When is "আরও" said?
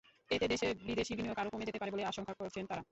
1.41-1.51